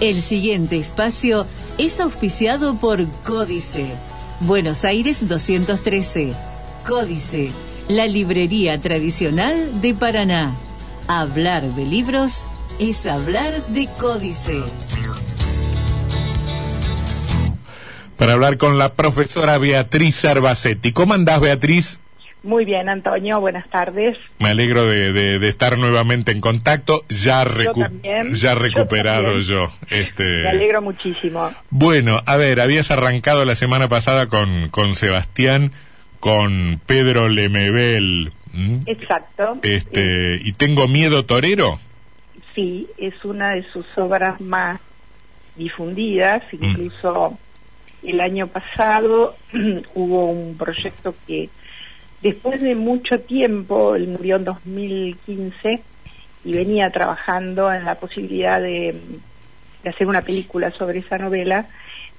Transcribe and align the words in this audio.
El 0.00 0.22
siguiente 0.22 0.76
espacio 0.76 1.46
es 1.78 2.00
auspiciado 2.00 2.74
por 2.76 3.06
Códice. 3.22 3.92
Buenos 4.40 4.84
Aires 4.84 5.28
213. 5.28 6.34
Códice, 6.86 7.50
la 7.88 8.06
librería 8.06 8.80
tradicional 8.80 9.80
de 9.80 9.94
Paraná. 9.94 10.56
Hablar 11.06 11.74
de 11.74 11.86
libros 11.86 12.44
es 12.78 13.06
hablar 13.06 13.64
de 13.68 13.88
Códice. 13.98 14.62
Para 18.16 18.32
hablar 18.32 18.58
con 18.58 18.78
la 18.78 18.94
profesora 18.94 19.58
Beatriz 19.58 20.24
Arbacetti. 20.24 20.92
¿Cómo 20.92 21.14
andás, 21.14 21.40
Beatriz? 21.40 22.00
Muy 22.44 22.66
bien, 22.66 22.90
Antonio, 22.90 23.40
buenas 23.40 23.66
tardes. 23.70 24.18
Me 24.38 24.50
alegro 24.50 24.86
de, 24.86 25.36
estar 25.48 25.78
nuevamente 25.78 26.30
en 26.30 26.42
contacto, 26.42 27.06
ya, 27.08 27.42
ya 28.32 28.54
recuperado 28.54 29.38
yo. 29.38 29.72
Este... 29.88 30.42
Me 30.42 30.50
alegro 30.50 30.82
muchísimo. 30.82 31.50
Bueno, 31.70 32.22
a 32.26 32.36
ver, 32.36 32.60
habías 32.60 32.90
arrancado 32.90 33.46
la 33.46 33.56
semana 33.56 33.88
pasada 33.88 34.26
con, 34.26 34.68
con 34.68 34.94
Sebastián, 34.94 35.72
con 36.20 36.82
Pedro 36.84 37.30
Lemebel. 37.30 38.34
Exacto. 38.84 39.58
Este, 39.62 40.38
¿Y 40.42 40.52
tengo 40.52 40.86
miedo 40.86 41.24
torero? 41.24 41.80
Sí, 42.54 42.86
es 42.98 43.24
una 43.24 43.52
de 43.52 43.62
sus 43.72 43.86
obras 43.96 44.38
más 44.42 44.80
difundidas, 45.56 46.42
mm. 46.52 46.62
incluso 46.62 47.38
el 48.02 48.20
año 48.20 48.48
pasado 48.48 49.34
hubo 49.94 50.26
un 50.26 50.58
proyecto 50.58 51.14
que 51.26 51.48
Después 52.24 52.62
de 52.62 52.74
mucho 52.74 53.20
tiempo, 53.20 53.94
él 53.94 54.08
murió 54.08 54.36
en 54.36 54.44
2015 54.44 55.82
y 56.46 56.52
venía 56.54 56.88
trabajando 56.88 57.70
en 57.70 57.84
la 57.84 57.96
posibilidad 57.96 58.62
de, 58.62 58.98
hacer 59.84 60.06
una 60.06 60.22
película 60.22 60.70
sobre 60.70 61.00
esa 61.00 61.18
novela, 61.18 61.68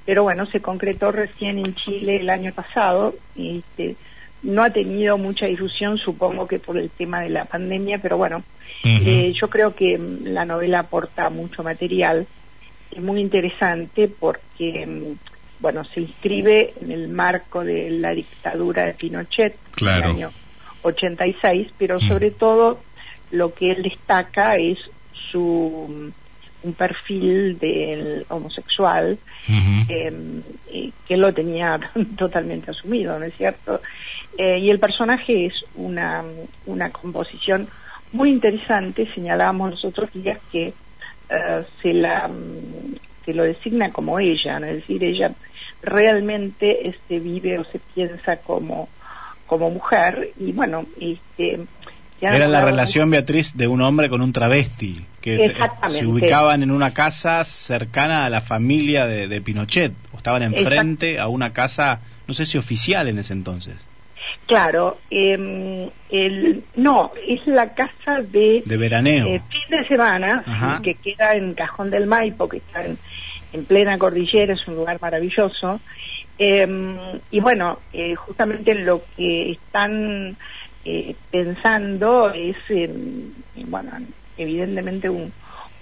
pero 0.06 0.22
bueno, 0.22 0.46
se 0.46 0.62
concretó 0.62 1.12
recién 1.12 1.58
en 1.58 1.74
Chile 1.74 2.18
el 2.18 2.30
año 2.30 2.54
pasado 2.54 3.16
y 3.36 3.58
este, 3.58 3.96
no 4.44 4.62
ha 4.62 4.70
tenido 4.70 5.18
mucha 5.18 5.48
difusión, 5.48 5.98
supongo 5.98 6.46
que 6.46 6.60
por 6.60 6.78
el 6.78 6.92
tema 6.92 7.22
de 7.22 7.30
la 7.30 7.46
pandemia, 7.46 7.98
pero 7.98 8.16
bueno, 8.16 8.44
eh, 8.84 9.34
yo 9.34 9.50
creo 9.50 9.74
que 9.74 10.00
la 10.22 10.46
novela 10.46 10.82
aporta 10.82 11.32
mucho 11.32 11.64
material, 11.64 12.28
es 12.92 13.02
muy 13.02 13.22
interesante 13.22 14.08
porque 14.08 15.16
bueno, 15.60 15.84
se 15.86 16.02
inscribe 16.02 16.74
en 16.82 16.92
el 16.92 17.08
marco 17.08 17.64
de 17.64 17.90
la 17.90 18.12
dictadura 18.12 18.86
de 18.86 18.94
Pinochet 18.94 19.58
en 19.82 19.88
el 19.88 20.04
año 20.04 20.32
86, 20.82 21.70
pero 21.78 21.98
mm. 21.98 22.08
sobre 22.08 22.32
todo 22.32 22.80
lo 23.32 23.54
que 23.54 23.72
él 23.72 23.84
destaca 23.84 24.58
es 24.58 24.78
su 25.32 26.12
un 26.66 26.74
perfil 26.74 27.60
del 27.60 28.26
homosexual 28.30 29.20
em, 29.48 30.42
que 31.08 31.18
lo 31.18 31.32
tenía 31.34 31.80
totalmente 32.18 32.72
asumido, 32.72 33.18
¿no 33.20 33.26
es 33.26 33.36
cierto? 33.36 33.82
Eh, 34.38 34.60
y 34.60 34.70
el 34.70 34.80
personaje 34.80 35.46
es 35.46 35.54
una, 35.76 36.24
una 36.66 36.90
composición 36.90 37.70
muy 38.12 38.32
interesante, 38.32 39.08
señalábamos 39.14 39.72
nosotros 39.72 40.12
días 40.14 40.40
que 40.52 40.74
eh, 41.30 41.64
se 41.82 41.94
la 41.94 42.30
se 43.26 43.34
lo 43.34 43.44
designa 43.44 43.92
como 43.92 44.20
ella, 44.20 44.60
¿no? 44.60 44.68
es 44.68 44.76
decir, 44.76 45.04
ella 45.04 45.32
realmente 45.82 46.88
este 46.88 47.20
vive 47.20 47.60
o 47.60 47.64
se 47.66 47.80
piensa 47.94 48.38
como 48.38 48.90
como 49.46 49.70
mujer 49.70 50.32
y 50.40 50.52
bueno 50.52 50.86
este 51.00 51.60
era 52.22 52.48
la 52.48 52.66
relación 52.66 53.12
Beatriz 53.12 53.56
de 53.56 53.68
un 53.68 53.82
hombre 53.82 54.10
con 54.10 54.22
un 54.22 54.34
travesti 54.34 55.06
que 55.22 55.54
se 55.90 56.06
ubicaban 56.06 56.64
en 56.64 56.72
una 56.72 56.94
casa 56.94 57.44
cercana 57.44 58.26
a 58.26 58.30
la 58.30 58.42
familia 58.42 59.06
de, 59.06 59.42
Pinochet 59.42 59.94
o 60.12 60.18
estaban 60.18 60.42
enfrente 60.42 61.20
a 61.20 61.28
una 61.28 61.54
casa 61.54 62.02
no 62.26 62.34
sé 62.34 62.46
si 62.46 62.58
oficial 62.58 63.08
en 63.08 63.20
ese 63.20 63.34
entonces 63.34 63.76
Claro, 64.48 65.00
eh, 65.10 65.90
el, 66.12 66.64
no, 66.76 67.12
es 67.28 67.46
la 67.48 67.74
casa 67.74 68.22
de... 68.22 68.62
De 68.64 68.78
veraneo. 68.78 69.28
Eh, 69.28 69.42
fin 69.50 69.78
de 69.78 69.88
semana, 69.88 70.80
que 70.84 70.94
queda 70.96 71.36
en 71.36 71.56
Cajón 71.56 71.90
del 71.90 72.06
Maipo, 72.06 72.48
que 72.48 72.58
está 72.58 72.86
en, 72.86 72.98
en 73.56 73.66
plena 73.66 73.98
cordillera, 73.98 74.54
es 74.54 74.68
un 74.68 74.76
lugar 74.76 75.00
maravilloso. 75.02 75.80
Em, 76.38 76.98
y 77.32 77.40
bueno, 77.40 77.80
eh, 77.94 78.14
justamente 78.16 78.76
lo 78.76 79.02
que 79.16 79.52
están 79.52 80.36
eh, 80.84 81.16
pensando 81.32 82.32
es, 82.34 82.58
bueno, 83.68 83.92
evidentemente 84.38 85.10
un, 85.10 85.32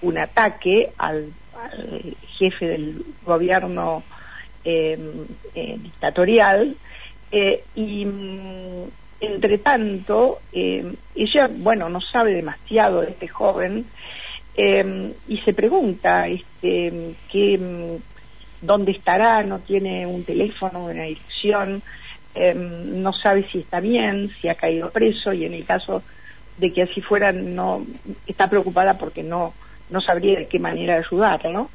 un 0.02 0.18
ataque 0.18 0.90
al, 0.98 1.32
jefe 2.38 2.66
del 2.66 3.04
gobierno 3.24 4.02
em, 4.64 5.26
eh, 5.54 5.76
dictatorial 5.78 6.76
y 7.74 8.04
mm, 8.04 8.84
entre 9.20 9.58
tanto 9.58 10.40
em, 10.52 10.94
ella, 11.14 11.48
bueno, 11.50 11.88
no 11.88 12.00
sabe 12.00 12.34
demasiado 12.34 13.00
de 13.00 13.10
este 13.10 13.28
joven 13.28 13.86
Em, 14.56 15.12
y 15.26 15.38
se 15.38 15.52
pregunta 15.52 16.28
este, 16.28 17.14
que, 17.30 17.98
dónde 18.60 18.92
estará, 18.92 19.42
no 19.42 19.58
tiene 19.58 20.06
un 20.06 20.24
teléfono, 20.24 20.84
una 20.86 21.04
dirección, 21.04 21.82
em, 22.34 23.02
no 23.02 23.12
sabe 23.12 23.46
si 23.50 23.58
está 23.58 23.80
bien, 23.80 24.30
si 24.40 24.48
ha 24.48 24.54
caído 24.54 24.90
preso 24.90 25.32
y 25.32 25.44
en 25.44 25.54
el 25.54 25.64
caso 25.64 26.02
de 26.58 26.72
que 26.72 26.82
así 26.82 27.00
fuera 27.00 27.32
no 27.32 27.84
está 28.26 28.48
preocupada 28.48 28.96
porque 28.96 29.22
no 29.22 29.54
no 29.90 30.00
sabría 30.00 30.38
de 30.38 30.46
qué 30.46 30.58
manera 30.58 30.96
ayudarlo 30.96 31.68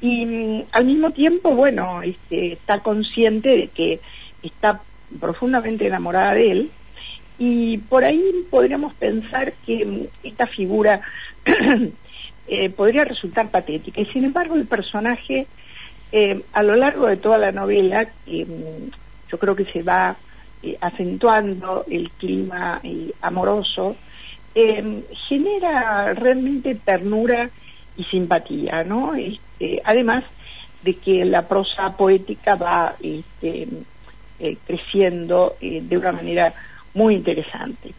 y 0.00 0.64
al 0.70 0.84
mismo 0.84 1.10
tiempo 1.12 1.54
bueno 1.54 2.02
este, 2.02 2.52
está 2.52 2.80
consciente 2.80 3.48
de 3.56 3.68
que 3.68 4.00
está 4.42 4.82
profundamente 5.18 5.86
enamorada 5.86 6.34
de 6.34 6.50
él 6.52 6.70
y 7.38 7.78
por 7.78 8.04
ahí 8.04 8.22
podríamos 8.50 8.94
pensar 8.94 9.54
que 9.66 10.08
esta 10.22 10.46
figura 10.46 11.00
Eh, 12.48 12.70
podría 12.70 13.04
resultar 13.04 13.50
patética. 13.50 14.00
Y 14.00 14.06
sin 14.06 14.24
embargo 14.24 14.56
el 14.56 14.66
personaje, 14.66 15.46
eh, 16.10 16.42
a 16.52 16.62
lo 16.62 16.74
largo 16.74 17.06
de 17.06 17.16
toda 17.16 17.38
la 17.38 17.52
novela, 17.52 18.08
mm, 18.26 18.90
yo 19.30 19.38
creo 19.38 19.54
que 19.54 19.64
se 19.66 19.82
va 19.82 20.16
eh, 20.62 20.76
acentuando 20.80 21.84
el 21.88 22.10
clima 22.10 22.80
amoroso, 23.20 23.96
genera 24.54 26.12
realmente 26.12 26.74
ternura 26.74 27.48
y 27.96 28.04
simpatía, 28.04 28.84
¿no? 28.84 29.14
Este, 29.14 29.80
además 29.82 30.24
de 30.82 30.94
que 30.96 31.24
la 31.24 31.48
prosa 31.48 31.96
poética 31.96 32.56
va 32.56 32.94
este, 33.00 33.66
creciendo 34.66 35.56
de 35.58 35.96
una 35.96 36.12
manera 36.12 36.52
muy 36.92 37.14
interesante. 37.14 37.94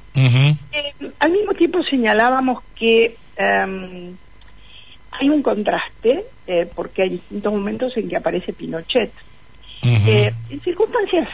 al 1.20 1.32
mismo 1.32 1.54
tiempo 1.56 1.84
señalábamos 1.84 2.62
que 2.76 3.18
em, 3.36 4.16
hay 5.20 5.30
un 5.30 5.42
contraste 5.42 6.26
eh, 6.48 6.70
porque 6.74 7.04
hay 7.04 7.10
distintos 7.10 7.54
momentos 7.54 7.96
en 7.98 8.10
que 8.10 8.18
aparece 8.18 8.54
Pinochet. 8.54 9.12
Eh, 9.86 10.34
en 10.50 10.62
circunstancias 10.62 11.28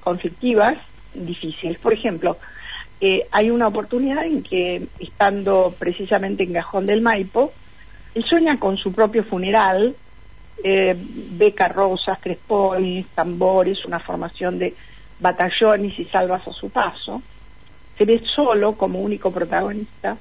conflictivas, 0.00 0.78
difíciles. 1.12 1.76
Por 1.78 1.92
ejemplo, 1.92 2.38
eh, 3.00 3.26
hay 3.32 3.50
una 3.50 3.66
oportunidad 3.66 4.24
en 4.24 4.44
que, 4.44 4.86
estando 5.00 5.74
precisamente 5.76 6.44
en 6.44 6.52
Gajón 6.52 6.86
del 6.86 7.02
Maipo, 7.02 7.52
él 8.14 8.24
sueña 8.24 8.60
con 8.60 8.76
su 8.76 8.92
propio 8.92 9.24
funeral, 9.24 9.96
ve 10.62 11.52
carrozas, 11.54 12.18
crespones, 12.20 13.06
tambores, 13.14 13.84
una 13.84 13.98
formación 13.98 14.58
de 14.58 14.74
batallones 15.18 15.98
y 15.98 16.04
salvas 16.06 16.46
a 16.46 16.52
su 16.52 16.70
paso. 16.70 17.22
Se 17.98 18.04
ve 18.04 18.22
solo 18.24 18.74
como 18.76 19.00
único 19.00 19.32
protagonista 19.32 20.16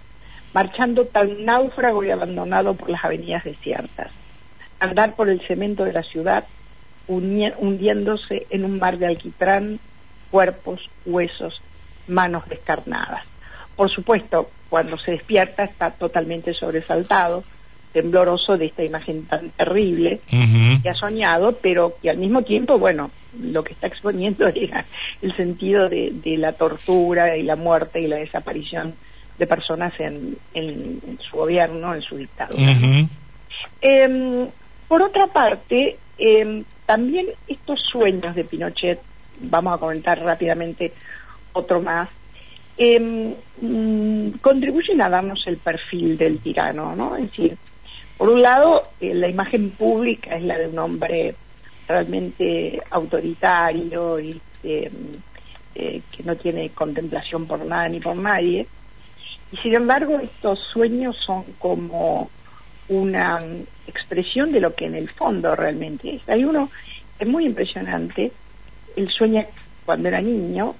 marchando 0.55 1.03
tan 1.03 1.43
náufrago 1.43 2.01
y 2.05 2.11
abandonado 2.11 2.75
por 2.75 2.89
las 2.89 3.03
avenidas 3.03 3.43
desiertas, 3.43 4.09
andar 4.79 5.13
por 5.13 5.27
el 5.27 5.41
cemento 5.41 5.83
de 5.83 5.91
la 5.91 6.01
ciudad, 6.01 6.45
hundiéndose 7.07 8.47
en 8.49 8.63
un 8.63 8.79
mar 8.79 8.97
de 8.97 9.07
alquitrán, 9.07 9.79
cuerpos, 10.31 10.89
huesos, 11.05 11.61
manos 12.07 12.47
descarnadas. 12.47 13.25
Por 13.75 13.91
supuesto, 13.91 14.49
cuando 14.69 14.97
se 14.97 15.11
despierta 15.11 15.65
está 15.65 15.91
totalmente 15.91 16.53
sobresaltado, 16.53 17.43
tembloroso 17.91 18.57
de 18.57 18.67
esta 18.67 18.83
imagen 18.85 19.25
tan 19.25 19.49
terrible 19.49 20.21
que 20.81 20.89
ha 20.89 20.95
soñado, 20.95 21.57
pero 21.61 21.97
que 22.01 22.09
al 22.09 22.17
mismo 22.17 22.43
tiempo, 22.43 22.79
bueno, 22.79 23.11
lo 23.41 23.61
que 23.65 23.73
está 23.73 23.87
exponiendo 23.87 24.47
era 24.55 24.85
el 25.21 25.35
sentido 25.35 25.89
de 25.89 26.37
la 26.37 26.53
tortura 26.53 27.35
y 27.35 27.43
la 27.43 27.57
muerte 27.57 27.99
y 27.99 28.07
la 28.07 28.15
desaparición 28.15 28.93
de 29.37 29.47
personas 29.47 29.93
en, 29.99 30.37
su 31.19 31.37
gobierno, 31.37 31.93
en 31.93 32.01
su 32.01 32.17
dictadura. 32.17 32.75
Em, 33.81 34.47
por 34.87 35.01
otra 35.01 35.27
parte, 35.27 35.97
em, 36.17 36.63
también 36.85 37.27
estos 37.47 37.81
sueños 37.81 38.35
de 38.35 38.43
Pinochet, 38.43 38.99
vamos 39.39 39.73
a 39.73 39.77
comentar 39.77 40.19
rápidamente 40.19 40.93
otro 41.53 41.81
más, 41.81 42.09
em, 42.77 43.33
mm, 43.61 44.37
contribuyen 44.41 45.01
a 45.01 45.09
darnos 45.09 45.45
el 45.47 45.57
perfil 45.57 46.17
del 46.17 46.39
tirano, 46.39 46.95
¿no? 46.95 47.15
Es 47.15 47.31
decir, 47.31 47.57
Por 48.17 48.29
un 48.29 48.41
lado, 48.41 48.83
eh, 49.01 49.13
la 49.13 49.27
imagen 49.27 49.71
pública 49.71 50.37
es 50.37 50.43
la 50.43 50.57
de 50.57 50.69
un 50.69 50.79
hombre 50.79 51.35
realmente 51.85 52.81
autoritario 52.89 54.21
y 54.21 54.41
este, 54.65 54.91
eh, 55.75 56.01
que 56.11 56.23
no 56.23 56.35
tiene 56.35 56.69
contemplación 56.69 57.45
por 57.45 57.63
nada 57.65 57.89
ni 57.89 57.99
por 57.99 58.15
nadie. 58.15 58.65
Y 59.51 59.57
sin 59.57 59.73
embargo, 59.73 60.19
estos 60.19 60.59
sueños 60.59 61.15
son 61.17 61.43
como 61.59 62.29
una 62.87 63.39
expresión 63.87 64.51
de 64.51 64.59
lo 64.59 64.75
que 64.75 64.85
en 64.85 64.95
el 64.95 65.09
fondo 65.09 65.55
realmente 65.55 66.15
es. 66.15 66.29
Hay 66.29 66.43
uno, 66.43 66.69
es 67.19 67.27
muy 67.27 67.45
impresionante, 67.45 68.31
él 68.95 69.09
sueña 69.09 69.45
cuando 69.85 70.07
era 70.07 70.21
niño, 70.21 70.75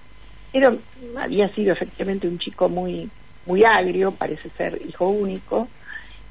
era, 0.53 0.73
había 1.17 1.49
sido 1.49 1.73
efectivamente 1.73 2.27
un 2.27 2.39
chico 2.39 2.69
muy, 2.69 3.09
muy 3.45 3.63
agrio, 3.63 4.11
parece 4.11 4.49
ser 4.57 4.79
hijo 4.87 5.07
único, 5.09 5.67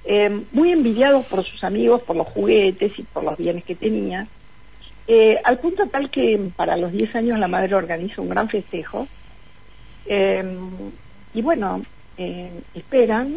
eh, 0.05 0.43
muy 0.53 0.73
envidiado 0.73 1.23
por 1.23 1.45
sus 1.45 1.63
amigos, 1.65 2.03
por 2.03 2.17
los 2.17 2.29
juguetes 2.29 2.99
y 2.99 3.03
por 3.03 3.25
los 3.25 3.37
bienes 3.37 3.65
que 3.65 3.75
tenía, 3.75 4.27
eh, 5.07 5.39
al 5.45 5.59
punto 5.59 5.87
tal 5.87 6.11
que 6.11 6.41
para 6.57 6.77
los 6.77 6.93
10 6.93 7.15
años 7.17 7.39
la 7.39 7.49
madre 7.49 7.75
organiza 7.75 8.23
un 8.23 8.31
gran 8.31 8.49
festejo, 8.49 9.07
eh, 10.07 10.45
y 11.35 11.43
bueno, 11.43 11.83
esperan, 12.75 13.37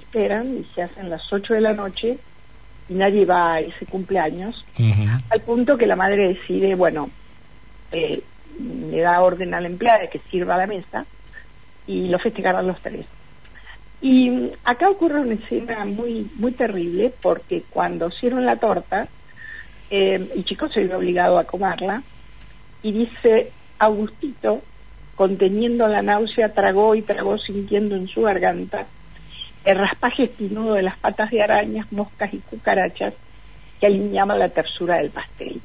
esperan 0.00 0.58
y 0.58 0.74
se 0.74 0.82
hacen 0.82 1.10
las 1.10 1.32
8 1.32 1.54
de 1.54 1.60
la 1.60 1.72
noche 1.72 2.18
y 2.88 2.94
nadie 2.94 3.24
va 3.24 3.54
a 3.54 3.60
ese 3.60 3.86
cumpleaños, 3.86 4.64
al 5.30 5.40
punto 5.42 5.76
que 5.76 5.86
la 5.86 5.96
madre 5.96 6.28
decide, 6.28 6.74
bueno, 6.74 7.10
le 7.90 9.00
da 9.00 9.20
orden 9.20 9.54
a 9.54 9.60
la 9.60 9.68
empleada 9.68 10.00
de 10.00 10.08
que 10.08 10.20
sirva 10.30 10.56
la 10.56 10.66
mesa 10.66 11.04
y 11.86 12.08
lo 12.08 12.18
festejarán 12.18 12.66
los 12.66 12.80
tres. 12.80 13.06
Y 14.00 14.52
acá 14.64 14.88
ocurre 14.88 15.20
una 15.20 15.34
escena 15.34 15.84
muy, 15.84 16.30
muy 16.36 16.52
terrible 16.52 17.12
porque 17.20 17.64
cuando 17.68 18.08
hicieron 18.08 18.46
la 18.46 18.56
torta, 18.56 19.08
eh, 19.90 20.28
el 20.34 20.44
chico 20.44 20.68
se 20.68 20.84
vio 20.84 20.98
obligado 20.98 21.38
a 21.38 21.44
comerla 21.44 22.02
y 22.82 22.92
dice, 22.92 23.50
Augustito, 23.78 24.62
conteniendo 25.18 25.88
la 25.88 26.00
náusea, 26.00 26.54
tragó 26.54 26.94
y 26.94 27.02
tragó 27.02 27.38
sintiendo 27.38 27.96
en 27.96 28.06
su 28.06 28.22
garganta 28.22 28.86
el 29.64 29.76
raspaje 29.76 30.22
espinudo 30.22 30.74
de 30.74 30.82
las 30.82 30.96
patas 30.96 31.32
de 31.32 31.42
arañas, 31.42 31.90
moscas 31.90 32.32
y 32.32 32.38
cucarachas 32.38 33.14
que 33.80 33.86
alineaban 33.86 34.38
la 34.38 34.48
tersura 34.48 34.98
del 34.98 35.10
pastel. 35.10 35.60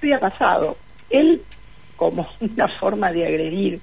¿Qué 0.00 0.08
había 0.08 0.18
pasado? 0.18 0.76
Él, 1.10 1.42
como 1.96 2.28
una 2.40 2.66
forma 2.80 3.12
de 3.12 3.24
agredir 3.24 3.80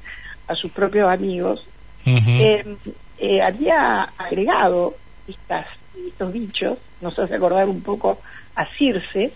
a 0.49 0.55
sus 0.55 0.69
propios 0.69 1.09
amigos, 1.09 1.65
eh, 2.05 3.41
había 3.41 4.03
agregado 4.17 4.95
estas, 5.29 5.65
estos 6.09 6.33
bichos, 6.33 6.77
nos 6.99 7.17
hace 7.17 7.35
acordar 7.35 7.69
un 7.69 7.81
poco 7.81 8.19
a 8.53 8.65
Circe, 8.77 9.31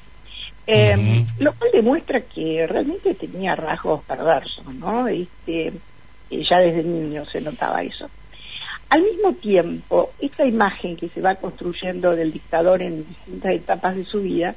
eh, 0.68 1.26
lo 1.40 1.54
cual 1.54 1.72
demuestra 1.74 2.22
que 2.22 2.66
realmente 2.68 3.14
tenía 3.16 3.56
rasgos 3.56 4.04
perversos, 4.04 4.66
¿no? 4.76 5.08
Este, 5.08 5.74
ya 6.30 6.60
desde 6.60 6.84
niño 6.84 7.26
se 7.26 7.42
notaba 7.42 7.84
eso. 7.84 8.10
Al 8.90 9.02
mismo 9.02 9.34
tiempo, 9.34 10.12
esta 10.20 10.46
imagen 10.46 10.96
que 10.96 11.10
se 11.10 11.22
va 11.22 11.36
construyendo 11.36 12.16
del 12.16 12.32
dictador 12.32 12.82
en 12.82 13.08
distintas 13.08 13.54
etapas 13.54 13.96
de 13.96 14.06
su 14.06 14.22
vida 14.22 14.56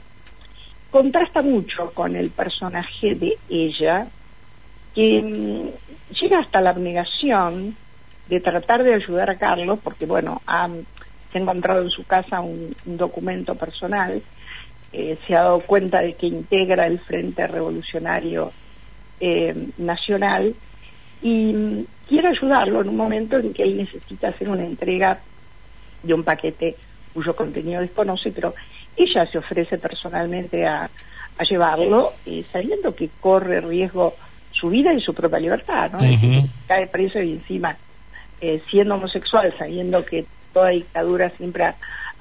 contrasta 0.91 1.43
mucho 1.43 1.91
con 1.93 2.17
el 2.17 2.31
personaje 2.31 3.15
de 3.15 3.37
ella, 3.49 4.07
que 4.95 5.23
mm, 5.23 6.15
llega 6.15 6.41
hasta 6.41 6.61
la 6.61 6.71
abnegación 6.71 7.77
de 8.29 8.41
tratar 8.41 8.83
de 8.83 8.95
ayudar 8.95 9.31
a 9.31 9.39
Carlos, 9.39 9.79
porque 9.83 10.07
bueno, 10.07 10.43
ha, 10.47 10.69
se 11.33 11.39
ha 11.39 11.41
encontrado 11.41 11.83
en 11.83 11.91
su 11.91 12.05
casa 12.05 12.41
un, 12.41 12.75
documento 12.85 13.55
personal, 13.55 14.23
eh, 14.99 15.19
se 15.27 15.37
ha 15.37 15.43
dado 15.43 15.61
cuenta 15.61 16.01
de 16.01 16.15
que 16.15 16.27
integra 16.27 16.87
el 16.87 16.99
Frente 16.99 17.47
Revolucionario 17.47 18.51
eh, 19.21 19.55
Nacional 19.77 20.55
y 21.21 21.53
mm, 21.53 21.85
quiere 22.09 22.29
ayudarlo 22.29 22.81
en 22.81 22.89
un 22.89 22.97
momento 22.97 23.37
en 23.37 23.53
que 23.53 23.65
él 23.65 23.77
necesita 23.77 24.29
hacer 24.29 24.49
una 24.49 24.65
entrega 24.65 25.21
de 26.03 26.15
un 26.15 26.25
paquete 26.25 26.77
cuyo 27.13 27.37
contenido 27.37 27.83
desconoce, 27.83 28.33
pero 28.33 28.55
ella 28.97 29.27
se 29.27 29.37
ofrece 29.37 29.77
personalmente 29.77 30.65
a, 30.67 30.89
a 31.37 31.45
llevarlo, 31.45 32.15
eh, 32.25 32.43
sabiendo 32.51 32.95
que 32.95 33.11
corre 33.21 33.61
riesgo 33.61 34.15
su 34.51 34.71
vida 34.71 34.95
y 34.95 35.03
su 35.03 35.13
propia 35.13 35.41
libertad, 35.41 35.91
¿no? 35.93 35.99
cae 36.67 36.87
preso 36.87 37.21
y 37.21 37.33
encima 37.33 37.77
eh, 38.41 38.63
siendo 38.71 38.95
homosexual, 38.95 39.55
sabiendo 39.59 40.07
que 40.07 40.25
toda 40.55 40.71
dictadura 40.71 41.29
siempre 41.37 41.75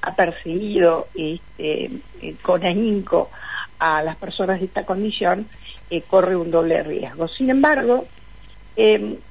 ha, 0.06 0.14
perseguido 0.14 1.08
este, 1.14 1.90
eh, 2.22 2.34
con 2.42 2.64
ahínco 2.64 3.30
a 3.78 4.02
las 4.02 4.16
personas 4.16 4.60
de 4.60 4.66
esta 4.66 4.84
condición, 4.86 5.46
eh, 5.90 6.02
corre 6.02 6.36
un 6.36 6.50
doble 6.50 6.82
riesgo. 6.82 7.28
Sin 7.28 7.50
embargo, 7.50 8.06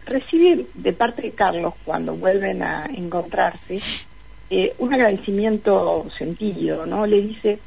recibe 0.05 0.65
de 0.73 0.93
parte 0.93 1.21
de 1.21 1.31
Carlos, 1.31 1.75
cuando 1.83 2.15
vuelven 2.15 2.63
a 2.63 2.87
encontrarse, 2.87 3.79
un 4.79 4.93
agradecimiento 4.93 6.07
sentido, 6.17 6.85
¿no? 6.87 7.05
Le 7.05 7.21
dice, 7.21 7.59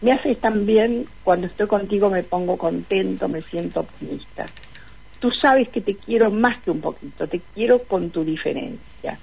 me 0.00 0.12
haces 0.12 0.38
tan 0.40 0.64
bien, 0.64 1.06
cuando 1.22 1.46
estoy 1.46 1.66
contigo 1.66 2.08
me 2.08 2.22
pongo 2.22 2.56
contento, 2.56 3.28
me 3.28 3.42
siento 3.42 3.80
optimista 3.80 4.46
tú 5.20 5.30
sabes 5.30 5.68
que 5.68 5.80
te 5.80 5.94
quiero 5.94 6.30
más 6.30 6.60
que 6.62 6.70
un 6.70 6.80
poquito, 6.80 7.28
te 7.28 7.40
quiero 7.54 7.80
con 7.80 8.10
tu 8.10 8.24
diferencia. 8.24 9.18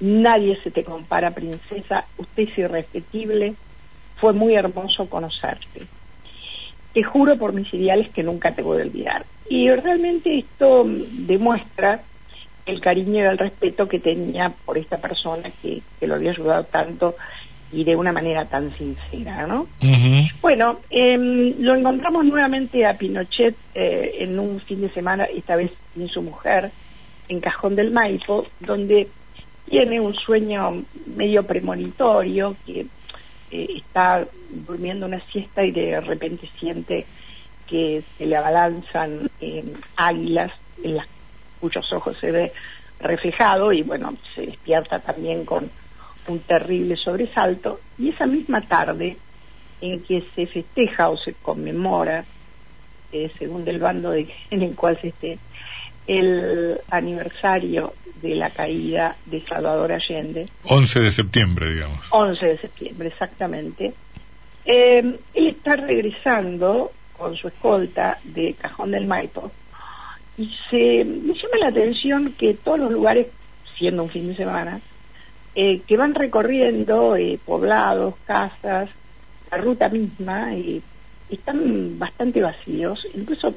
Nadie 0.00 0.58
se 0.62 0.70
te 0.70 0.84
compara, 0.84 1.30
princesa, 1.30 2.06
usted 2.18 2.44
es 2.44 2.58
irrepetible, 2.58 3.54
fue 4.16 4.32
muy 4.32 4.54
hermoso 4.54 5.08
conocerte. 5.08 5.82
Te 6.92 7.02
juro 7.02 7.36
por 7.36 7.52
mis 7.52 7.72
ideales 7.74 8.10
que 8.10 8.22
nunca 8.22 8.54
te 8.54 8.62
voy 8.62 8.80
a 8.80 8.84
olvidar. 8.84 9.24
Y 9.48 9.70
realmente 9.70 10.38
esto 10.38 10.84
demuestra 10.86 12.02
el 12.66 12.80
cariño 12.80 13.24
y 13.24 13.26
el 13.26 13.38
respeto 13.38 13.88
que 13.88 13.98
tenía 13.98 14.52
por 14.64 14.78
esta 14.78 14.98
persona 14.98 15.50
que, 15.60 15.82
que 16.00 16.06
lo 16.06 16.14
había 16.14 16.30
ayudado 16.30 16.64
tanto 16.64 17.16
y 17.74 17.84
de 17.84 17.96
una 17.96 18.12
manera 18.12 18.44
tan 18.44 18.76
sincera, 18.78 19.46
¿no? 19.46 19.66
Bueno, 20.40 20.78
em, 20.90 21.54
lo 21.58 21.74
encontramos 21.74 22.24
nuevamente 22.24 22.86
a 22.86 22.96
Pinochet 22.96 23.56
eh, 23.74 24.16
en 24.20 24.38
un 24.38 24.60
fin 24.60 24.80
de 24.80 24.90
semana, 24.90 25.24
esta 25.24 25.56
vez 25.56 25.72
sin 25.92 26.08
su 26.08 26.22
mujer, 26.22 26.70
en 27.28 27.40
Cajón 27.40 27.74
del 27.74 27.90
Maipo, 27.90 28.46
donde 28.60 29.08
tiene 29.68 30.00
un 30.00 30.14
sueño 30.14 30.84
medio 31.06 31.44
premonitorio, 31.44 32.56
que 32.66 32.86
eh, 33.50 33.66
está 33.76 34.26
durmiendo 34.50 35.06
una 35.06 35.20
siesta 35.30 35.64
y 35.64 35.70
de 35.70 36.00
repente 36.00 36.48
siente 36.58 37.06
que 37.66 38.02
se 38.18 38.26
le 38.26 38.36
abalanzan 38.36 39.30
águilas 39.96 40.52
en 40.82 40.96
las 40.96 41.06
cuyos 41.60 41.90
ojos 41.92 42.16
se 42.20 42.30
ve 42.30 42.52
reflejado 43.00 43.72
y 43.72 43.82
bueno, 43.82 44.14
se 44.34 44.46
despierta 44.46 44.98
también 44.98 45.44
con 45.44 45.70
un 46.26 46.38
terrible 46.40 46.96
sobresalto. 46.96 47.80
Y 47.98 48.10
esa 48.10 48.26
misma 48.26 48.62
tarde 48.62 49.16
en 49.80 50.02
que 50.02 50.24
se 50.34 50.46
festeja 50.46 51.10
o 51.10 51.16
se 51.16 51.34
conmemora, 51.34 52.24
eh, 53.12 53.30
según 53.38 53.64
del 53.64 53.78
bando 53.78 54.14
en 54.50 54.62
el 54.62 54.74
cual 54.74 54.98
se 55.00 55.08
esté, 55.08 55.38
el 56.06 56.80
aniversario 56.90 57.94
de 58.20 58.34
la 58.34 58.50
caída 58.50 59.16
de 59.26 59.44
Salvador 59.46 59.92
Allende. 59.92 60.48
11 60.64 61.00
de 61.00 61.12
septiembre, 61.12 61.74
digamos. 61.74 62.06
11 62.10 62.46
de 62.46 62.58
septiembre, 62.58 63.08
exactamente. 63.08 63.94
Eh, 64.64 65.18
él 65.34 65.46
está 65.46 65.76
regresando 65.76 66.92
con 67.16 67.36
su 67.36 67.48
escolta 67.48 68.18
de 68.24 68.54
Cajón 68.54 68.90
del 68.90 69.06
Maipo 69.06 69.50
y 70.36 70.50
se 70.70 71.04
me 71.04 71.34
llama 71.34 71.56
la 71.60 71.68
atención 71.68 72.32
que 72.32 72.54
todos 72.54 72.78
los 72.78 72.90
lugares, 72.90 73.28
siendo 73.78 74.02
un 74.02 74.10
fin 74.10 74.28
de 74.28 74.36
semana, 74.36 74.80
eh, 75.54 75.82
que 75.86 75.96
van 75.96 76.14
recorriendo 76.14 77.14
eh, 77.16 77.38
poblados, 77.44 78.14
casas, 78.24 78.88
la 79.50 79.58
ruta 79.58 79.88
misma, 79.88 80.52
están 81.30 81.98
bastante 81.98 82.40
vacíos, 82.40 83.06
incluso 83.14 83.54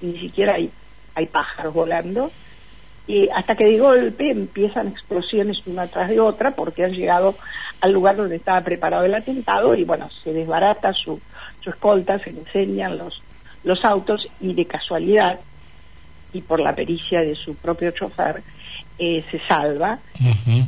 ni 0.00 0.18
siquiera 0.20 0.54
hay, 0.54 0.70
hay 1.14 1.26
pájaros 1.26 1.74
volando, 1.74 2.30
y 3.06 3.28
hasta 3.30 3.56
que 3.56 3.64
de 3.64 3.78
golpe 3.78 4.30
empiezan 4.30 4.88
explosiones 4.88 5.66
una 5.66 5.86
tras 5.88 6.08
de 6.08 6.20
otra 6.20 6.52
porque 6.52 6.84
han 6.84 6.92
llegado 6.92 7.34
al 7.80 7.92
lugar 7.92 8.16
donde 8.16 8.36
estaba 8.36 8.60
preparado 8.60 9.04
el 9.04 9.14
atentado 9.14 9.74
y 9.74 9.84
bueno, 9.84 10.08
se 10.22 10.32
desbarata 10.32 10.92
su, 10.92 11.20
su 11.60 11.70
escolta, 11.70 12.18
se 12.20 12.30
enseñan 12.30 12.96
los, 12.96 13.20
los 13.64 13.84
autos 13.84 14.28
y 14.40 14.54
de 14.54 14.66
casualidad 14.66 15.40
y 16.32 16.40
por 16.42 16.60
la 16.60 16.74
pericia 16.74 17.20
de 17.20 17.34
su 17.34 17.54
propio 17.56 17.90
chofer, 17.90 18.42
eh, 18.98 19.24
se 19.30 19.40
salva 19.46 19.98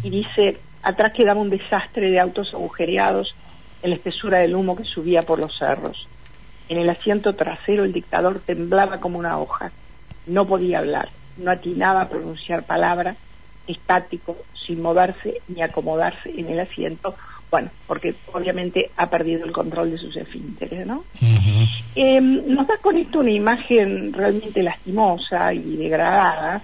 y 0.03 0.11
dice, 0.11 0.59
atrás 0.83 1.13
quedaba 1.13 1.41
un 1.41 1.51
desastre 1.51 2.11
de 2.11 2.21
autos 2.21 2.53
agujereados 2.53 3.35
en 3.83 3.91
la 3.91 3.97
espesura 3.97 4.39
del 4.39 4.55
humo 4.55 4.77
que 4.77 4.85
subía 4.85 5.23
por 5.23 5.39
los 5.39 5.57
cerros. 5.59 6.09
En 6.69 6.79
el 6.79 6.89
asiento 6.89 7.35
trasero 7.35 7.85
el 7.85 7.93
dictador 7.93 8.41
temblaba 8.45 8.99
como 8.99 9.19
una 9.19 9.39
hoja. 9.39 9.71
No 10.27 10.47
podía 10.47 10.79
hablar, 10.79 11.11
no 11.37 11.51
atinaba 11.51 12.03
a 12.03 12.09
pronunciar 12.09 12.65
palabra, 12.65 13.17
estático, 13.67 14.37
sin 14.67 14.81
moverse 14.83 15.41
ni 15.49 15.63
acomodarse 15.63 16.31
en 16.31 16.49
el 16.49 16.61
asiento 16.61 17.15
bueno, 17.55 17.71
porque 17.87 18.17
obviamente 18.33 18.91
ha 18.97 19.09
perdido 19.09 19.45
el 19.45 19.53
control 19.53 19.93
de 19.93 19.99
sus 19.99 20.17
esfínteres, 20.17 20.85
¿no? 20.85 21.05
Em, 21.95 22.53
nos 22.53 22.67
da 22.67 22.79
con 22.79 22.97
esto 22.97 23.21
una 23.21 23.31
imagen 23.31 24.13
realmente 24.13 24.61
lastimosa 24.61 25.55
y 25.55 25.77
degradada 25.77 26.63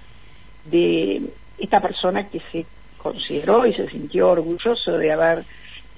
de 0.65 1.21
esta 1.57 1.79
persona 1.79 2.27
que 2.27 2.41
se 2.51 2.65
consideró 2.97 3.65
y 3.65 3.73
se 3.73 3.89
sintió 3.89 4.31
orgulloso 4.31 4.97
de 4.97 5.13
haber 5.13 5.45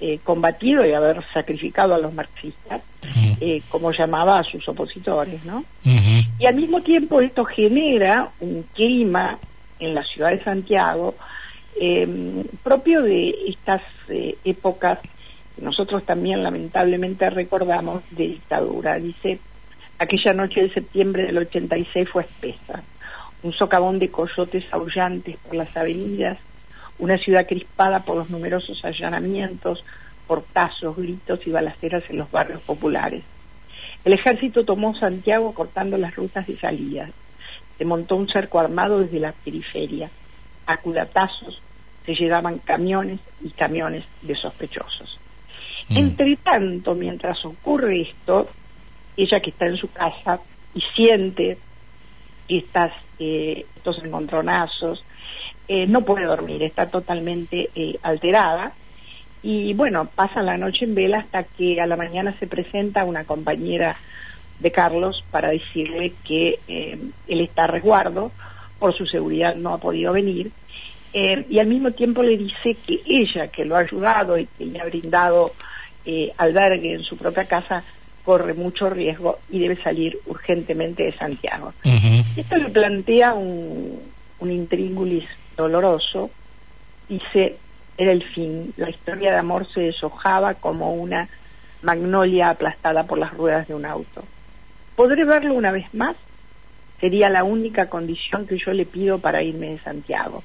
eh, 0.06 0.20
combatido 0.22 0.84
y 0.84 0.92
haber 0.92 1.24
sacrificado 1.32 1.94
a 1.94 1.98
los 1.98 2.12
marxistas, 2.12 2.82
eh, 3.40 3.62
como 3.70 3.90
llamaba 3.90 4.38
a 4.38 4.44
sus 4.44 4.68
opositores, 4.68 5.42
¿no? 5.46 5.64
Y 5.82 6.44
al 6.44 6.56
mismo 6.56 6.82
tiempo 6.82 7.22
esto 7.22 7.46
genera 7.46 8.28
un 8.40 8.66
clima 8.74 9.38
en 9.78 9.94
la 9.94 10.04
ciudad 10.04 10.32
de 10.32 10.44
Santiago 10.44 11.14
eh, 11.80 12.06
propio 12.62 13.00
de 13.00 13.34
estas 13.48 13.80
épocas 14.44 14.98
que 15.56 15.62
nosotros 15.62 16.04
también 16.04 16.42
lamentablemente 16.42 17.30
recordamos 17.30 18.02
de 18.10 18.24
dictadura. 18.28 18.96
Dice, 18.96 19.38
aquella 19.98 20.34
noche 20.34 20.64
de 20.64 20.74
septiembre 20.74 21.22
del 21.22 21.38
86 21.38 22.10
fue 22.10 22.24
espesa, 22.24 22.82
un 23.42 23.54
socavón 23.54 23.98
de 23.98 24.10
coyotes 24.10 24.66
aullantes 24.70 25.38
por 25.38 25.54
las 25.54 25.74
avenidas, 25.74 26.36
una 26.98 27.18
ciudad 27.18 27.46
crispada 27.46 28.04
por 28.04 28.16
los 28.16 28.30
numerosos 28.30 28.84
allanamientos, 28.84 29.84
portazos, 30.26 30.96
gritos 30.96 31.46
y 31.46 31.50
balaceras 31.50 32.04
en 32.08 32.18
los 32.18 32.30
barrios 32.30 32.62
populares. 32.62 33.22
El 34.04 34.12
ejército 34.12 34.64
tomó 34.64 34.94
Santiago 34.94 35.54
cortando 35.54 35.96
las 35.96 36.14
rutas 36.14 36.46
de 36.46 36.58
salida. 36.58 37.10
Se 37.78 37.84
montó 37.84 38.16
un 38.16 38.28
cerco 38.28 38.60
armado 38.60 39.00
desde 39.00 39.18
la 39.18 39.32
periferia. 39.32 40.10
A 40.66 40.76
cudatazos 40.76 41.60
se 42.04 42.14
llevaban 42.14 42.58
camiones 42.58 43.20
y 43.42 43.50
camiones 43.50 44.04
de 44.22 44.34
sospechosos. 44.34 45.18
Mm. 45.88 45.96
Entre 45.96 46.36
tanto, 46.36 46.94
mientras 46.94 47.44
ocurre 47.44 48.02
esto, 48.02 48.48
ella 49.16 49.40
que 49.40 49.50
está 49.50 49.66
en 49.66 49.76
su 49.76 49.90
casa 49.90 50.40
y 50.74 50.82
siente 50.94 51.58
estas, 52.48 52.92
eh, 53.18 53.64
estos 53.76 54.02
encontronazos, 54.04 55.02
eh, 55.68 55.86
no 55.86 56.02
puede 56.02 56.24
dormir, 56.24 56.62
está 56.62 56.86
totalmente 56.86 57.70
eh, 57.74 57.98
alterada. 58.02 58.72
Y 59.42 59.74
bueno, 59.74 60.08
pasa 60.14 60.42
la 60.42 60.56
noche 60.56 60.84
en 60.84 60.94
vela 60.94 61.18
hasta 61.18 61.44
que 61.44 61.80
a 61.80 61.86
la 61.86 61.96
mañana 61.96 62.34
se 62.38 62.46
presenta 62.46 63.04
una 63.04 63.24
compañera 63.24 63.96
de 64.58 64.70
Carlos 64.70 65.22
para 65.30 65.50
decirle 65.50 66.14
que 66.24 66.58
eh, 66.68 66.98
él 67.28 67.40
está 67.40 67.64
a 67.64 67.68
resguardo, 67.68 68.32
por 68.78 68.94
su 68.94 69.06
seguridad 69.06 69.54
no 69.54 69.74
ha 69.74 69.78
podido 69.78 70.12
venir, 70.12 70.50
y 71.12 71.60
al 71.60 71.68
mismo 71.68 71.92
tiempo 71.92 72.24
le 72.24 72.36
dice 72.36 72.76
que 72.84 73.00
ella, 73.06 73.46
que 73.46 73.64
lo 73.64 73.76
ha 73.76 73.80
ayudado 73.80 74.36
y 74.36 74.46
que 74.46 74.66
le 74.66 74.80
ha 74.80 74.84
brindado 74.84 75.52
albergue 76.36 76.92
en 76.92 77.04
su 77.04 77.16
propia 77.16 77.44
casa, 77.44 77.84
corre 78.24 78.52
mucho 78.52 78.90
riesgo 78.90 79.38
y 79.48 79.60
debe 79.60 79.76
salir 79.76 80.18
urgentemente 80.26 81.04
de 81.04 81.12
Santiago. 81.12 81.72
Esto 82.36 82.56
le 82.56 82.68
plantea 82.68 83.32
un, 83.34 84.00
un 84.40 84.50
intríngulis 84.50 85.24
doloroso, 85.56 86.30
dice, 87.08 87.56
era 87.96 88.12
el 88.12 88.22
fin, 88.22 88.72
la 88.76 88.90
historia 88.90 89.32
de 89.32 89.38
amor 89.38 89.66
se 89.72 89.80
deshojaba 89.80 90.54
como 90.54 90.94
una 90.94 91.28
magnolia 91.82 92.50
aplastada 92.50 93.04
por 93.04 93.18
las 93.18 93.32
ruedas 93.34 93.68
de 93.68 93.74
un 93.74 93.84
auto. 93.84 94.24
¿Podré 94.96 95.24
verlo 95.24 95.54
una 95.54 95.70
vez 95.70 95.92
más? 95.94 96.16
Sería 97.00 97.28
la 97.28 97.44
única 97.44 97.88
condición 97.88 98.46
que 98.46 98.58
yo 98.58 98.72
le 98.72 98.86
pido 98.86 99.18
para 99.18 99.42
irme 99.42 99.70
de 99.70 99.78
Santiago. 99.80 100.42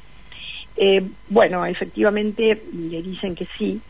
Eh, 0.76 1.04
bueno, 1.30 1.66
efectivamente 1.66 2.62
le 2.74 3.02
dicen 3.02 3.36
que 3.36 3.48
sí, 3.58 3.82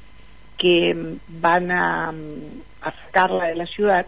que 0.58 0.94
mm, 0.94 1.42
van 1.42 1.72
a, 1.72 2.12
mm, 2.12 2.62
a 2.82 2.92
sacarla 2.92 3.46
de 3.46 3.56
la 3.56 3.66
ciudad, 3.66 4.06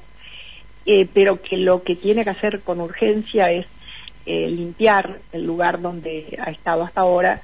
eh, 0.85 1.07
pero 1.13 1.41
que 1.41 1.57
lo 1.57 1.83
que 1.83 1.95
tiene 1.95 2.23
que 2.23 2.31
hacer 2.31 2.61
con 2.61 2.81
urgencia 2.81 3.51
es 3.51 3.65
eh, 4.25 4.49
limpiar 4.49 5.19
el 5.31 5.45
lugar 5.45 5.81
donde 5.81 6.37
ha 6.39 6.51
estado 6.51 6.83
hasta 6.83 7.01
ahora 7.01 7.41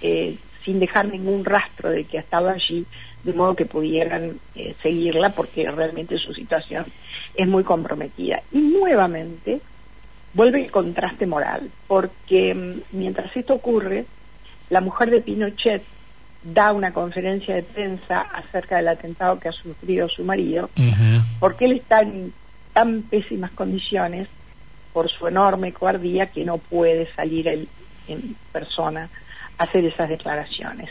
eh, 0.00 0.36
sin 0.64 0.78
dejar 0.78 1.06
ningún 1.06 1.44
rastro 1.44 1.90
de 1.90 2.04
que 2.04 2.18
ha 2.18 2.20
estado 2.20 2.48
allí, 2.48 2.86
de 3.24 3.32
modo 3.32 3.56
que 3.56 3.66
pudieran 3.66 4.38
eh, 4.54 4.74
seguirla 4.82 5.30
porque 5.30 5.70
realmente 5.70 6.18
su 6.18 6.32
situación 6.32 6.86
es 7.34 7.48
muy 7.48 7.64
comprometida. 7.64 8.42
Y 8.52 8.58
nuevamente 8.58 9.60
vuelve 10.34 10.64
el 10.64 10.70
contraste 10.70 11.26
moral, 11.26 11.70
porque 11.86 12.54
mm, 12.54 12.96
mientras 12.96 13.36
esto 13.36 13.54
ocurre, 13.54 14.06
la 14.68 14.80
mujer 14.80 15.10
de 15.10 15.20
Pinochet 15.20 15.82
da 16.42 16.72
una 16.72 16.92
conferencia 16.92 17.54
de 17.54 17.62
prensa 17.62 18.20
acerca 18.20 18.76
del 18.76 18.88
atentado 18.88 19.38
que 19.38 19.48
ha 19.48 19.52
sufrido 19.52 20.08
su 20.08 20.24
marido, 20.24 20.70
porque 21.38 21.66
él 21.66 21.72
está 21.72 22.00
en 22.00 22.32
tan 22.72 23.02
pésimas 23.02 23.50
condiciones 23.50 24.28
por 24.92 25.08
su 25.08 25.26
enorme 25.26 25.72
cobardía 25.72 26.26
que 26.26 26.44
no 26.44 26.58
puede 26.58 27.12
salir 27.14 27.68
en 28.08 28.36
persona 28.52 29.08
a 29.58 29.64
hacer 29.64 29.84
esas 29.84 30.08
declaraciones. 30.08 30.90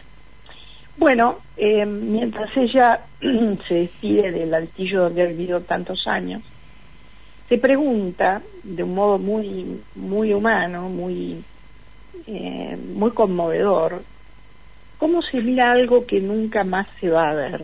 Bueno, 0.99 1.39
eh, 1.55 1.85
mientras 1.85 2.55
ella 2.57 3.05
se 3.67 3.73
despide 3.73 4.31
del 4.31 4.53
altillo 4.53 5.03
donde 5.03 5.21
ha 5.21 5.27
vivido 5.27 5.61
tantos 5.61 6.05
años, 6.07 6.43
se 7.47 7.57
pregunta 7.57 8.41
de 8.63 8.83
un 8.83 8.95
modo 8.95 9.17
muy, 9.17 9.81
muy 9.95 10.33
humano, 10.33 10.89
muy, 10.89 11.41
eh, 12.27 12.77
muy 12.93 13.11
conmovedor, 13.11 14.03
¿cómo 14.97 15.21
se 15.21 15.39
mira 15.41 15.71
algo 15.71 16.05
que 16.05 16.19
nunca 16.19 16.65
más 16.65 16.85
se 16.99 17.09
va 17.09 17.29
a 17.29 17.33
ver? 17.33 17.63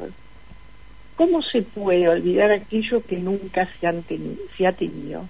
¿Cómo 1.18 1.42
se 1.42 1.62
puede 1.62 2.08
olvidar 2.08 2.52
aquello 2.52 3.04
que 3.06 3.18
nunca 3.18 3.68
se, 3.80 4.02
se 4.58 4.66
ha 4.66 4.72
tenido? 4.72 5.28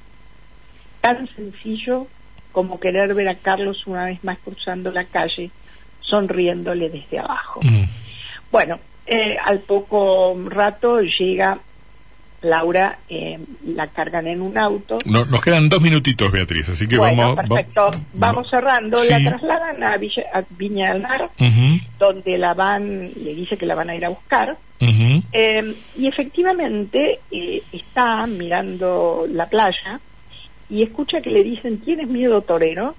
Tan 1.05 1.27
sencillo 1.35 2.07
como 2.51 2.79
querer 2.79 3.13
ver 3.13 3.29
a 3.29 3.35
Carlos 3.35 3.85
una 3.85 4.05
vez 4.05 4.23
más 4.23 4.39
cruzando 4.39 4.89
la 4.89 5.03
calle, 5.03 5.51
sonriéndole 5.99 6.89
desde 6.89 7.19
abajo. 7.19 7.59
Mm. 7.61 7.83
Bueno, 8.51 8.79
eh, 9.05 9.37
al 9.43 9.59
poco 9.59 10.35
rato 10.47 11.01
llega 11.01 11.59
Laura, 12.41 12.97
eh, 13.07 13.39
la 13.67 13.85
cargan 13.87 14.25
en 14.25 14.41
un 14.41 14.57
auto. 14.57 14.97
No, 15.05 15.25
nos 15.25 15.43
quedan 15.43 15.69
dos 15.69 15.79
minutitos, 15.79 16.31
Beatriz, 16.31 16.69
así 16.69 16.87
que 16.87 16.97
vamos. 16.97 17.35
Perfecto, 17.35 17.91
vamos 18.13 18.49
cerrando. 18.49 19.03
La 19.03 19.19
trasladan 19.19 19.83
a, 19.83 19.97
Viña 20.49 20.93
del 20.93 21.03
Mar, 21.03 21.29
donde 21.99 22.37
la 22.39 22.55
van, 22.55 23.11
le 23.15 23.35
dice 23.35 23.57
que 23.57 23.67
la 23.67 23.75
van 23.75 23.91
a 23.91 23.95
ir 23.95 24.05
a 24.05 24.09
buscar. 24.09 24.57
Eh, 24.79 25.75
y 25.97 26.07
efectivamente 26.07 27.19
está 27.71 28.25
mirando 28.25 29.27
la 29.29 29.47
playa 29.47 29.99
y 30.69 30.83
escucha 30.83 31.21
que 31.21 31.29
le 31.29 31.43
dicen, 31.43 31.79
¿tienes 31.79 32.07
miedo 32.07 32.41
torero? 32.41 32.95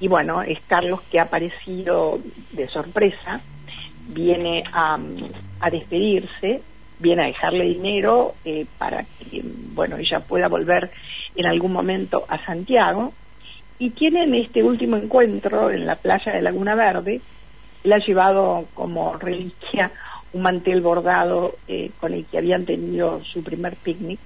Y 0.00 0.08
bueno, 0.08 0.42
es 0.42 0.58
Carlos 0.66 1.00
que 1.10 1.20
ha 1.20 1.24
aparecido 1.24 2.18
de 2.52 2.68
sorpresa, 2.68 3.40
viene 4.08 4.64
a, 4.72 4.98
despedirse, 5.70 6.62
viene 6.98 7.22
a 7.22 7.26
dejarle 7.26 7.64
dinero 7.64 8.34
eh, 8.44 8.66
para 8.78 9.04
que, 9.04 9.42
bueno, 9.44 9.96
ella 9.96 10.20
pueda 10.20 10.48
volver 10.48 10.90
en 11.34 11.46
algún 11.46 11.72
momento 11.72 12.24
a 12.28 12.44
Santiago. 12.44 13.12
Y 13.78 13.90
tienen 13.90 14.34
este 14.34 14.62
último 14.62 14.96
encuentro 14.96 15.70
en 15.70 15.86
la 15.86 15.96
playa 15.96 16.32
de 16.32 16.42
Laguna 16.42 16.74
Verde. 16.74 17.20
le 17.84 17.94
ha 17.94 17.98
llevado 17.98 18.66
como 18.74 19.16
reliquia 19.16 19.90
un 20.32 20.42
mantel 20.42 20.80
bordado 20.80 21.56
eh, 21.68 21.90
con 22.00 22.14
el 22.14 22.24
que 22.26 22.38
habían 22.38 22.64
tenido 22.64 23.22
su 23.24 23.42
primer 23.42 23.76
picnic 23.76 24.20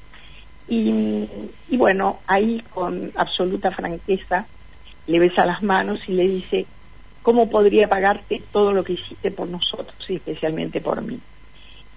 y, 0.68 1.28
bueno, 1.76 2.20
ahí 2.26 2.62
con 2.70 3.12
absoluta 3.14 3.70
franqueza 3.70 4.46
le 5.06 5.18
besa 5.18 5.46
las 5.46 5.62
manos 5.62 6.00
y 6.08 6.12
le 6.12 6.26
dice, 6.26 6.66
¿cómo 7.22 7.48
podría 7.48 7.88
pagarte 7.88 8.42
todo 8.52 8.72
lo 8.72 8.82
que 8.82 8.94
hiciste 8.94 9.30
por 9.30 9.48
nosotros 9.48 9.96
y 10.08 10.16
especialmente 10.16 10.80
por 10.80 11.00
mí? 11.02 11.20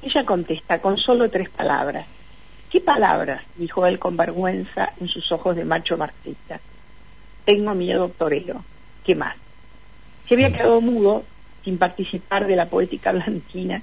Ella 0.03 0.23
contesta 0.23 0.79
con 0.79 0.97
solo 0.97 1.29
tres 1.29 1.49
palabras. 1.49 2.05
¿Qué 2.69 2.79
palabras? 2.79 3.41
dijo 3.55 3.87
él 3.87 3.97
con 3.97 4.15
vergüenza 4.15 4.93
en 5.01 5.07
sus 5.07 5.31
ojos 5.31 5.55
de 5.55 5.65
macho 5.65 5.97
marxista. 5.97 6.59
Tengo 7.45 7.73
miedo 7.73 8.09
torero. 8.09 8.63
¿Qué 9.03 9.15
más? 9.15 9.35
Se 10.27 10.35
había 10.35 10.53
quedado 10.53 10.79
mudo 10.79 11.23
sin 11.63 11.79
participar 11.79 12.45
de 12.45 12.55
la 12.55 12.67
poética 12.67 13.11
blanquina 13.11 13.81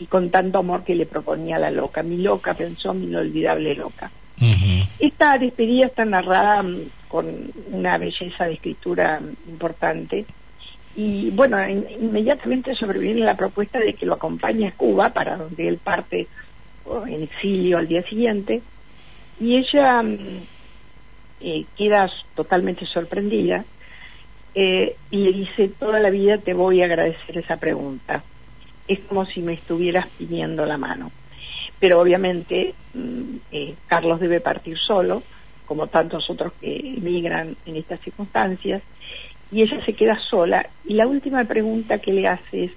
y 0.00 0.06
con 0.06 0.30
tanto 0.30 0.58
amor 0.58 0.82
que 0.82 0.94
le 0.94 1.06
proponía 1.06 1.58
la 1.58 1.70
loca. 1.70 2.02
Mi 2.02 2.16
loca, 2.16 2.54
pensó 2.54 2.94
mi 2.94 3.04
inolvidable 3.04 3.74
loca. 3.74 4.10
Esta 4.98 5.36
despedida 5.36 5.86
está 5.86 6.06
narrada 6.06 6.62
mm, 6.62 6.78
con 7.08 7.26
una 7.72 7.98
belleza 7.98 8.46
de 8.46 8.54
escritura 8.54 9.20
importante 9.46 10.24
y 10.96 11.30
bueno, 11.30 11.58
inmediatamente 11.68 12.74
sobreviene 12.74 13.20
la 13.20 13.36
propuesta 13.36 13.78
de 13.78 13.92
que 13.92 14.06
lo 14.06 14.14
acompañe 14.14 14.68
a 14.68 14.72
Cuba, 14.72 15.10
para 15.10 15.36
donde 15.36 15.68
él 15.68 15.76
parte 15.76 16.26
en 17.06 17.22
exilio 17.22 17.76
al 17.76 17.86
día 17.86 18.02
siguiente, 18.02 18.62
y 19.38 19.56
ella 19.56 20.02
mm, 20.02 20.16
eh, 21.42 21.64
queda 21.76 22.10
totalmente 22.34 22.86
sorprendida 22.86 23.64
eh, 24.54 24.96
y 25.10 25.18
le 25.18 25.32
dice, 25.32 25.68
toda 25.68 26.00
la 26.00 26.08
vida 26.08 26.38
te 26.38 26.54
voy 26.54 26.80
a 26.80 26.86
agradecer 26.86 27.36
esa 27.36 27.58
pregunta 27.58 28.24
es 28.88 29.00
como 29.00 29.26
si 29.26 29.40
me 29.40 29.54
estuvieras 29.54 30.06
pidiendo 30.18 30.66
la 30.66 30.76
mano. 30.76 31.10
Pero 31.78 32.00
obviamente 32.00 32.74
mm, 32.94 33.36
eh, 33.52 33.74
Carlos 33.86 34.20
debe 34.20 34.40
partir 34.40 34.78
solo, 34.78 35.22
como 35.66 35.86
tantos 35.86 36.28
otros 36.28 36.52
que 36.60 36.76
emigran 36.76 37.56
en 37.64 37.76
estas 37.76 38.00
circunstancias, 38.00 38.82
y 39.52 39.62
ella 39.62 39.84
se 39.84 39.94
queda 39.94 40.18
sola. 40.20 40.68
Y 40.84 40.94
la 40.94 41.06
última 41.06 41.44
pregunta 41.44 41.98
que 41.98 42.12
le 42.12 42.28
hace 42.28 42.64
es, 42.64 42.72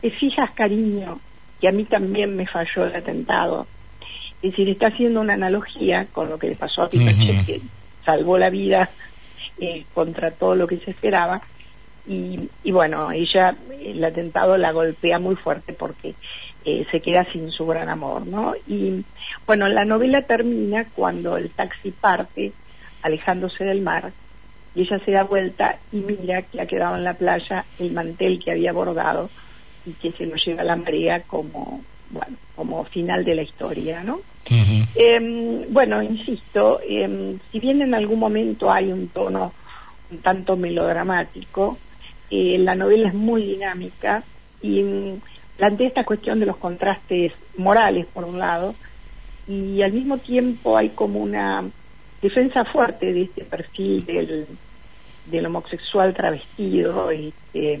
¿te 0.00 0.10
fijas, 0.10 0.50
cariño, 0.52 1.20
que 1.60 1.68
a 1.68 1.72
mí 1.72 1.84
también 1.84 2.36
me 2.36 2.46
falló 2.46 2.86
el 2.86 2.94
atentado? 2.94 3.66
Es 4.42 4.50
decir, 4.50 4.68
está 4.68 4.88
haciendo 4.88 5.20
una 5.20 5.34
analogía 5.34 6.06
con 6.12 6.28
lo 6.28 6.38
que 6.38 6.48
le 6.48 6.56
pasó 6.56 6.82
a 6.82 6.90
Pinochet, 6.90 7.46
que 7.46 7.60
salvó 8.04 8.36
la 8.36 8.50
vida 8.50 8.90
eh, 9.58 9.84
contra 9.94 10.32
todo 10.32 10.54
lo 10.54 10.66
que 10.66 10.78
se 10.78 10.90
esperaba. 10.90 11.40
Y, 12.06 12.50
y, 12.62 12.70
bueno, 12.70 13.10
ella, 13.10 13.56
el 13.84 14.04
atentado 14.04 14.56
la 14.56 14.72
golpea 14.72 15.18
muy 15.18 15.36
fuerte 15.36 15.72
porque 15.72 16.14
eh, 16.64 16.86
se 16.90 17.00
queda 17.00 17.26
sin 17.32 17.50
su 17.50 17.66
gran 17.66 17.88
amor, 17.88 18.26
¿no? 18.26 18.54
Y 18.66 19.04
bueno, 19.46 19.68
la 19.68 19.84
novela 19.84 20.22
termina 20.22 20.86
cuando 20.94 21.36
el 21.36 21.50
taxi 21.50 21.90
parte, 21.90 22.52
alejándose 23.02 23.64
del 23.64 23.82
mar, 23.82 24.12
y 24.74 24.82
ella 24.82 24.98
se 25.04 25.12
da 25.12 25.24
vuelta 25.24 25.78
y 25.92 25.98
mira 25.98 26.42
que 26.42 26.60
ha 26.60 26.66
quedado 26.66 26.96
en 26.96 27.04
la 27.04 27.14
playa 27.14 27.64
el 27.78 27.92
mantel 27.92 28.42
que 28.42 28.50
había 28.50 28.72
bordado 28.72 29.30
y 29.86 29.92
que 29.92 30.12
se 30.12 30.26
lo 30.26 30.36
lleva 30.36 30.64
la 30.64 30.76
marea 30.76 31.20
como, 31.20 31.80
bueno, 32.10 32.36
como 32.56 32.84
final 32.84 33.24
de 33.24 33.34
la 33.34 33.42
historia, 33.42 34.02
¿no? 34.02 34.20
Em, 34.94 35.72
bueno, 35.72 36.02
insisto, 36.02 36.80
eh, 36.86 37.36
si 37.50 37.60
bien 37.60 37.82
en 37.82 37.94
algún 37.94 38.18
momento 38.18 38.70
hay 38.70 38.90
un 38.90 39.08
tono 39.08 39.52
un 40.10 40.18
tanto 40.18 40.56
melodramático, 40.56 41.78
eh, 42.30 42.56
la 42.58 42.74
novela 42.74 43.08
es 43.08 43.14
muy 43.14 43.44
dinámica 43.44 44.22
y 44.62 44.82
mm, 44.82 45.20
plantea 45.56 45.88
esta 45.88 46.04
cuestión 46.04 46.40
de 46.40 46.46
los 46.46 46.56
contrastes 46.56 47.32
morales, 47.56 48.06
por 48.06 48.24
un 48.24 48.38
lado, 48.38 48.74
y 49.46 49.82
al 49.82 49.92
mismo 49.92 50.18
tiempo 50.18 50.76
hay 50.76 50.90
como 50.90 51.20
una 51.20 51.64
defensa 52.22 52.64
fuerte 52.64 53.12
de 53.12 53.22
este 53.22 53.44
perfil 53.44 54.04
del, 54.06 54.46
del 55.26 55.46
homosexual 55.46 56.14
travestido, 56.14 57.10
este, 57.10 57.80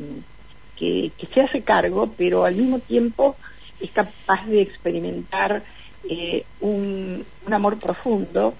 que, 0.76 1.12
se 1.32 1.40
hace 1.40 1.62
cargo, 1.62 2.12
pero 2.16 2.44
al 2.44 2.54
mismo 2.54 2.78
tiempo 2.78 3.36
es 3.80 3.90
capaz 3.90 4.46
de 4.46 4.62
experimentar 4.62 5.62
eh, 6.08 6.44
un, 6.60 7.24
amor 7.50 7.78
profundo 7.78 8.54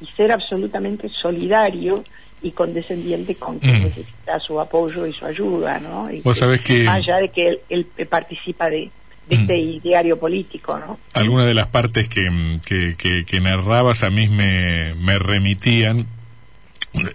y 0.00 0.06
ser 0.16 0.32
absolutamente 0.32 1.08
solidario 1.08 2.04
y 2.42 2.52
condescendiente 2.52 3.34
con 3.34 3.58
quien 3.58 3.80
mm. 3.80 3.84
necesita 3.84 4.38
su 4.40 4.60
apoyo 4.60 5.06
y 5.06 5.12
su 5.12 5.24
ayuda, 5.24 5.78
¿no? 5.80 6.10
Y 6.10 6.20
Vos 6.20 6.38
sabés 6.38 6.60
que... 6.60 6.84
Más 6.84 6.96
allá 6.96 7.16
de 7.18 7.28
que 7.30 7.60
él, 7.68 7.86
participa 8.08 8.70
de, 8.70 8.90
este 9.28 9.56
mm. 9.56 9.80
diario 9.82 10.18
político, 10.18 10.78
¿no? 10.78 10.98
Algunas 11.14 11.46
de 11.46 11.54
las 11.54 11.66
partes 11.66 12.08
que, 12.08 12.58
que, 12.64 13.24
que, 13.26 13.40
narrabas 13.40 14.02
a 14.02 14.10
mí 14.10 14.28
me, 14.28 14.94
me 14.94 15.18
remitían 15.18 16.06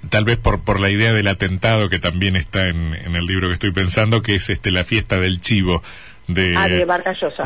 tal 0.10 0.24
vez 0.24 0.38
por 0.38 0.62
por 0.62 0.80
la 0.80 0.92
idea 0.92 1.14
del 1.14 1.28
atentado 1.28 1.90
que 1.90 1.98
también 1.98 2.36
está 2.36 2.70
en, 2.70 2.94
en 2.94 3.16
el 3.16 3.26
libro 3.26 3.48
que 3.48 3.56
estoy 3.56 3.72
pensando 3.72 4.22
que 4.22 4.36
es 4.36 4.50
este 4.50 4.70
la 4.70 4.84
fiesta 4.84 5.20
del 5.20 5.42
chivo 5.42 5.82
de, 6.28 6.56
ah, 6.58 6.68
de 6.68 6.86
Vargallosa. 6.86 7.44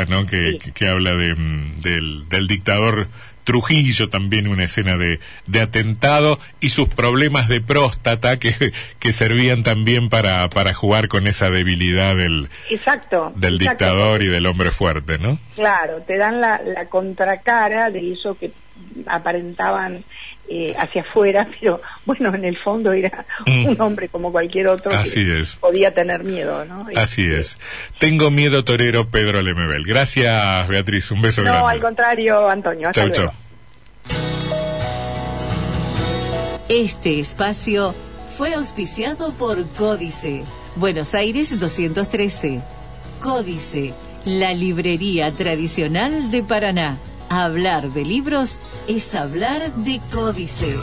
De 0.00 0.06
¿no? 0.06 0.26
Que, 0.26 0.58
que, 0.74 0.88
habla 0.88 1.14
de, 1.14 1.34
mm, 1.34 1.78
del, 1.80 2.28
del 2.28 2.46
dictador 2.46 3.08
Trujillo, 3.46 4.08
también 4.08 4.48
una 4.48 4.64
escena 4.64 4.96
de, 4.96 5.20
de 5.46 5.60
atentado 5.60 6.40
y 6.58 6.70
sus 6.70 6.88
problemas 6.88 7.48
de 7.48 7.60
próstata 7.60 8.40
que, 8.40 8.72
que 8.98 9.12
servían 9.12 9.62
también 9.62 10.08
para, 10.08 10.50
para 10.50 10.74
jugar 10.74 11.06
con 11.06 11.28
esa 11.28 11.48
debilidad 11.48 12.16
del, 12.16 12.48
exacto, 12.68 13.32
del 13.36 13.58
dictador 13.58 14.24
y 14.24 14.26
del 14.26 14.46
hombre 14.46 14.72
fuerte, 14.72 15.18
¿no? 15.18 15.38
Claro, 15.54 16.02
te 16.02 16.16
dan 16.16 16.40
la, 16.40 16.60
la 16.60 16.86
contracara 16.86 17.90
de 17.90 18.14
eso 18.14 18.36
que 18.36 18.50
aparentaban 19.06 20.04
eh, 20.48 20.74
hacia 20.78 21.02
afuera, 21.02 21.48
pero 21.60 21.80
bueno, 22.04 22.34
en 22.34 22.44
el 22.44 22.56
fondo 22.58 22.92
era 22.92 23.24
mm. 23.46 23.66
un 23.66 23.80
hombre 23.80 24.08
como 24.08 24.30
cualquier 24.30 24.68
otro 24.68 24.92
Así 24.92 25.24
que 25.24 25.40
es. 25.40 25.56
podía 25.56 25.92
tener 25.92 26.22
miedo, 26.22 26.64
¿no? 26.64 26.86
Así 26.96 27.26
este, 27.26 27.40
es. 27.40 27.58
Tengo 27.98 28.30
miedo 28.30 28.64
torero 28.64 29.08
Pedro 29.08 29.42
Lemebel. 29.42 29.84
Gracias, 29.84 30.68
Beatriz. 30.68 31.10
Un 31.10 31.22
beso 31.22 31.42
grande. 31.42 31.60
No, 31.60 31.68
al 31.68 31.80
contrario, 31.80 32.48
Antonio. 32.48 32.88
Hasta 32.88 33.06
luego. 33.06 33.32
Este 36.68 37.20
espacio 37.20 37.94
fue 38.36 38.54
auspiciado 38.54 39.32
por 39.34 39.68
Códice, 39.68 40.42
Buenos 40.74 41.14
Aires 41.14 41.56
213. 41.56 42.60
Códice, 43.22 43.94
la 44.24 44.52
librería 44.52 45.32
tradicional 45.32 46.32
de 46.32 46.42
Paraná. 46.42 46.98
Hablar 47.28 47.92
de 47.92 48.04
libros 48.04 48.58
es 48.88 49.14
hablar 49.14 49.72
de 49.76 50.00
códice. 50.12 50.74